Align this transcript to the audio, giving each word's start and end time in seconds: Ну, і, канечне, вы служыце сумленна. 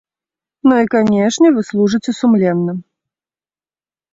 Ну, 0.69 0.73
і, 0.83 0.87
канечне, 0.93 1.47
вы 1.57 1.61
служыце 1.69 2.11
сумленна. 2.21 2.73